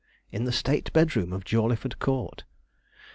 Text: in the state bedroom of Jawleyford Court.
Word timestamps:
in 0.31 0.45
the 0.45 0.51
state 0.51 0.91
bedroom 0.93 1.31
of 1.31 1.45
Jawleyford 1.45 1.99
Court. 1.99 2.43